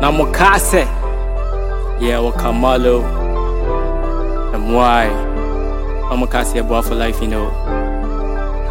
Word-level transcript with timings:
na 0.00 0.10
wakamalo 2.20 3.02
and 4.54 4.72
why 4.74 5.06
I'm 6.10 6.20
mokase 6.20 6.66
boy 6.66 6.82
for 6.82 6.94
life 6.94 7.20
you 7.20 7.28
know. 7.28 7.50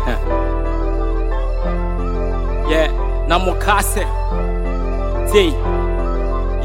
Yeah 2.70 2.88
na 3.28 3.40
mokase 3.40 4.04
see? 5.32 5.50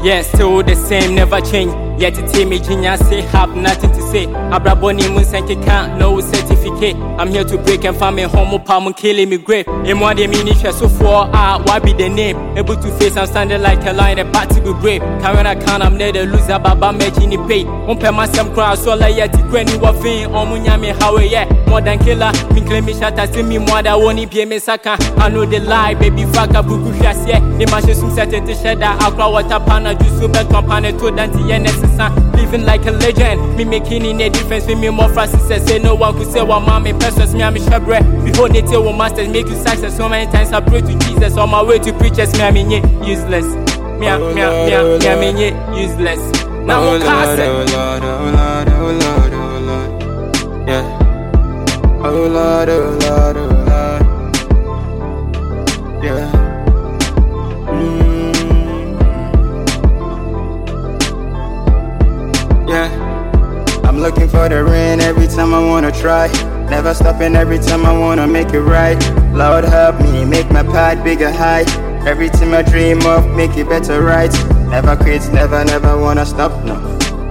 Yeah 0.05 0.21
still 0.21 0.63
the 0.63 0.75
same 0.75 1.15
never 1.15 1.41
change 1.41 1.73
Yet 1.97 2.17
it 2.17 2.47
me 2.49 2.59
genius 2.59 2.99
say 3.07 3.21
have 3.21 3.55
nothing 3.55 3.91
to 3.91 4.01
say. 4.11 4.25
Abraboni 4.25 5.13
mun 5.13 5.23
senke 5.23 5.63
can't 5.63 5.99
no 5.99 6.19
certificate. 6.19 6.95
I'm 7.17 7.29
here 7.29 7.43
to 7.43 7.57
break 7.57 7.85
and 7.85 7.95
find 7.95 8.15
me 8.15 8.23
home 8.23 8.61
palm 8.63 8.93
killing 8.93 9.29
me 9.29 9.37
grave. 9.37 9.67
In 9.85 9.99
one 9.99 10.15
day 10.15 10.27
mini 10.27 10.53
so 10.55 10.89
for 10.89 11.29
ah 11.33 11.61
what 11.65 11.83
be 11.83 11.93
the 11.93 12.09
name? 12.09 12.37
Able 12.57 12.75
to 12.75 12.91
face 12.97 13.15
I'm 13.15 13.27
standing 13.27 13.61
like 13.61 13.85
a 13.85 13.93
lion, 13.93 14.19
a 14.19 14.31
part 14.31 14.49
to 14.51 14.61
be 14.61 14.73
brave. 14.73 15.01
When 15.01 15.47
I 15.47 15.55
can 15.55 15.81
I'm 15.81 15.97
near 15.97 16.11
the 16.11 16.25
loser 16.25 16.59
baba 16.59 16.91
making 16.91 17.33
it 17.33 17.47
pay. 17.47 17.65
On 17.65 17.97
pay 17.97 18.11
my 18.11 18.25
some 18.27 18.53
cross 18.53 18.83
so 18.83 18.95
like 18.95 19.15
yet 19.15 19.35
when 19.51 19.67
you 19.67 19.79
were 19.79 19.93
fin 20.01 20.33
on 20.33 20.47
munyami 20.47 20.99
how 20.99 21.17
yeah. 21.17 21.47
More 21.67 21.81
than 21.81 21.97
killer, 21.99 22.31
me 22.53 22.61
claim 22.61 22.85
me 22.85 22.93
shot 22.93 23.17
see 23.33 23.41
me 23.41 23.57
more 23.57 23.81
than 23.81 23.99
one 24.01 24.27
be 24.27 24.45
me 24.45 24.59
saka. 24.59 24.97
I 25.17 25.29
know 25.29 25.45
the 25.45 25.59
lie, 25.59 25.95
baby 25.95 26.23
fuck 26.25 26.49
buku 26.49 26.93
shas 26.99 27.27
yeah. 27.27 27.39
The 27.57 27.65
machine 27.71 27.95
some 27.95 28.33
it 28.33 28.45
to 28.45 28.53
shed 28.55 28.79
that 28.81 29.01
aqua 29.01 29.29
water 29.29 29.59
pana 29.65 29.95
juice 29.95 30.19
super 30.19 30.43
company 30.45 30.91
to 30.91 31.11
dante 31.11 31.41
yeah 31.47 31.57
living 32.35 32.63
like 32.65 32.85
a 32.85 32.91
legend. 32.91 33.55
Me 33.57 33.63
making 33.65 34.05
in 34.05 34.21
a 34.21 34.29
difference 34.29 34.65
with 34.67 34.79
me 34.79 34.89
more 34.89 35.09
Francis 35.13 35.47
say 35.65 35.79
no 35.79 35.95
one 35.95 36.15
could 36.17 36.31
say 36.31 36.41
one 36.41 36.63
mommy 36.65 36.93
persons 36.93 37.33
me 37.33 37.43
I'm 37.43 37.55
a 37.55 37.59
shabre. 37.59 38.01
Behold 38.25 38.55
it 38.55 38.67
till 38.67 38.91
masters 38.93 39.27
make 39.29 39.47
you 39.47 39.55
success 39.55 39.95
so 39.97 40.07
many 40.09 40.31
times 40.31 40.51
I 40.51 40.61
pray 40.61 40.81
to 40.81 40.97
Jesus 40.99 41.37
on 41.37 41.49
my 41.49 41.61
way 41.61 41.79
to 41.79 41.93
preachers 41.93 42.33
me 42.33 42.41
I'm 42.41 42.55
useless. 43.03 43.45
Me 43.99 44.07
I'm 44.07 44.33
me 44.35 44.41
I'm 44.41 44.99
me 44.99 45.07
I'm 45.07 45.23
in 45.23 45.37
useless. 45.77 46.19
Now 46.65 46.81
Oh 46.81 46.95
I'm 46.95 47.01
Lord, 47.01 47.39
oh 47.39 47.65
Lord, 47.73 48.03
oh 48.03 48.29
Lord, 48.31 48.69
oh 48.69 48.91
Lord, 49.01 49.33
oh 49.33 49.59
Lord. 49.67 50.67
Yeah. 50.67 50.85
Oh 52.05 52.27
Lord, 52.27 52.69
oh 52.69 52.97
Lord, 53.01 53.37
oh 53.37 53.47
Lord. 53.67 54.03
Yeah. 56.03 56.42
I'm 63.93 63.99
looking 63.99 64.27
for 64.27 64.49
the 64.49 64.63
rain 64.63 65.01
every 65.01 65.27
time 65.27 65.53
I 65.53 65.59
wanna 65.59 65.91
try. 65.91 66.25
Never 66.67 66.95
stopping 66.95 67.35
every 67.35 67.59
time 67.59 67.85
I 67.85 67.95
wanna 67.95 68.25
make 68.25 68.51
it 68.51 68.61
right. 68.61 68.97
Lord 69.35 69.65
help 69.65 70.01
me 70.01 70.25
make 70.25 70.49
my 70.49 70.63
path 70.63 71.03
bigger 71.03 71.31
high. 71.31 71.61
Everything 72.03 72.55
I 72.55 72.63
dream 72.63 73.05
of, 73.05 73.29
make 73.35 73.55
it 73.55 73.69
better 73.69 74.01
right. 74.01 74.33
Never 74.67 74.95
quit, 74.95 75.31
never, 75.31 75.63
never 75.63 75.95
wanna 75.95 76.25
stop, 76.25 76.51
no. 76.65 76.75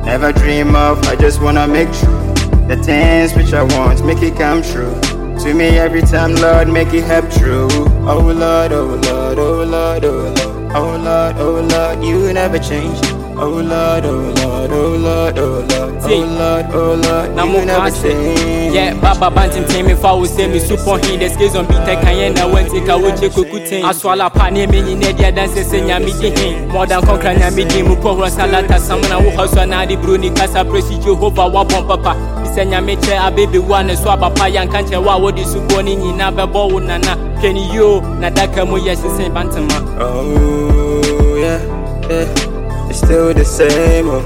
Never 0.04 0.30
dream 0.32 0.76
of, 0.76 1.04
I 1.08 1.16
just 1.16 1.42
wanna 1.42 1.66
make 1.66 1.92
true. 1.94 2.32
The 2.68 2.80
things 2.80 3.34
which 3.34 3.52
I 3.52 3.64
want, 3.64 4.06
make 4.06 4.22
it 4.22 4.36
come 4.36 4.62
true. 4.62 4.94
To 5.42 5.54
me 5.54 5.66
every 5.78 6.02
time, 6.02 6.36
Lord, 6.36 6.68
make 6.68 6.94
it 6.94 7.02
help 7.02 7.28
true. 7.32 7.66
Oh 8.06 8.20
Lord, 8.20 8.70
oh 8.70 9.00
Lord, 9.02 9.38
oh 9.40 9.64
Lord, 9.64 10.04
oh 10.04 10.34
Lord. 10.36 10.51
Oh 10.74 10.96
Lord, 10.96 11.36
oh 11.38 11.60
Lord, 11.70 12.02
you 12.02 12.32
never 12.32 12.58
change. 12.58 12.98
Oh 13.36 13.60
Lord, 13.60 14.04
oh 14.04 14.32
Lord, 14.36 14.70
oh 14.70 14.96
Lord, 14.96 15.38
oh 15.38 15.66
Lord. 15.68 15.92
Oh 16.04 16.24
Lord, 16.38 16.66
oh 16.72 16.94
Lord, 16.94 17.34
na 17.36 17.44
never 17.44 17.90
kase. 17.90 18.72
yeah 18.72 18.94
baba 18.94 19.30
bantin 19.30 19.64
tem 19.68 19.86
me 19.86 19.94
fa 19.94 20.14
wo 20.16 20.24
se 20.24 20.46
me 20.48 20.58
super 20.58 20.96
hin 21.04 21.20
the 21.20 21.28
skills 21.28 21.54
on 21.56 21.66
beat 21.66 21.84
kan 22.00 22.16
yen 22.16 22.34
na 22.34 22.46
wanti 22.46 22.80
ka 22.86 22.96
wo 22.96 23.10
che 23.16 23.28
kokutin 23.28 23.84
aswala 23.84 24.30
pa 24.32 24.48
ne 24.50 24.66
me 24.66 24.80
nyi 24.80 24.94
ne 24.96 25.12
dia 25.12 25.30
dan 25.30 25.48
se 25.48 25.80
nya 25.80 26.00
me 26.00 26.12
di 26.20 26.30
hin 26.30 26.68
more 26.68 26.86
than 26.86 27.02
conquer 27.02 27.34
nya 27.34 27.50
me 27.54 27.64
di 27.64 27.82
mu 27.82 27.94
ro 27.96 28.28
salata 28.28 28.78
samuna 28.80 29.18
wo 29.22 29.30
haso 29.36 29.66
na 29.68 29.84
di 29.84 29.96
bro 29.96 30.16
ni 30.16 30.30
kasa 30.30 30.64
praise 30.64 30.96
jehovah 31.04 31.46
wa 31.52 31.64
bon 31.64 31.86
papa 31.86 32.16
sɛ 32.54 32.64
nyame 32.68 32.96
kyɛ 32.96 33.16
abebe 33.26 33.58
wa 33.58 33.82
ne 33.82 33.94
so 33.96 34.10
apapa 34.10 34.48
yɛnka 34.48 34.82
nkyɛ 34.82 34.96
a 34.96 35.18
wode 35.18 35.44
subɔ 35.44 35.84
ne 35.84 35.96
nyinaa 35.96 36.30
bɛbɔ 36.36 36.72
wo 36.72 36.78
nana 36.80 37.16
kɛni 37.40 37.72
yoo 37.74 38.00
na 38.20 38.30
daka 38.30 38.64
mu 38.64 38.76
yɛ 38.78 38.94
sesen 38.96 39.32
bantama 39.32 39.78
Oh 40.00 41.36
yeah. 41.36 41.60
It's 42.90 42.98
still 42.98 43.32
the 43.32 43.44
same, 43.44 44.06
oh. 44.08 44.22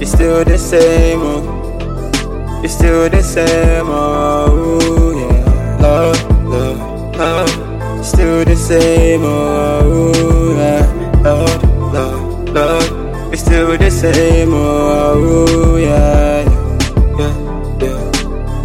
It's 0.00 0.12
still 0.12 0.42
the 0.44 0.56
same, 0.56 1.20
oh. 1.22 2.60
It's 2.64 2.74
still 2.74 3.10
the 3.10 3.22
same, 3.22 3.86
oh 3.88 5.12
yeah. 5.20 5.78
Love, 5.82 6.46
love, 6.46 7.16
love. 7.16 7.98
It's 8.00 8.08
still 8.08 8.44
the 8.44 8.56
same, 8.56 9.20
oh 9.24 10.54
yeah. 10.56 10.86
Love, 11.22 11.92
love, 11.92 12.48
love. 12.50 13.32
It's 13.32 13.42
still 13.42 13.76
the 13.76 13.90
same, 13.90 14.50
oh 14.54 15.76
yeah. 15.76 16.25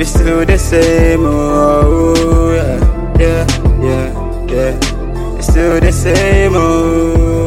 It's 0.01 0.09
still 0.09 0.43
the 0.43 0.57
same, 0.57 1.25
oh, 1.25 2.15
oh 2.17 2.53
yeah. 2.55 2.79
Yeah, 3.19 3.45
yeah, 3.79 4.09
yeah. 4.47 5.37
It's 5.37 5.45
still 5.45 5.79
the 5.79 5.91
same, 5.91 6.53
oh. 6.55 7.45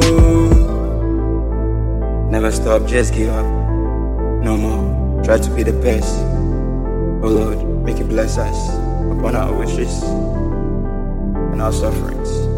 Never 2.30 2.52
stop, 2.52 2.86
just 2.86 3.12
give 3.12 3.30
up. 3.30 3.44
No 4.44 4.56
more. 4.56 5.24
Try 5.24 5.38
to 5.38 5.50
be 5.50 5.64
the 5.64 5.72
best. 5.72 6.14
Oh 7.24 7.28
Lord, 7.28 7.58
make 7.82 7.98
it 7.98 8.08
bless 8.08 8.38
us 8.38 8.68
upon 9.10 9.34
our 9.34 9.52
wishes 9.52 10.04
and 10.04 11.60
our 11.60 11.72
sufferings. 11.72 12.53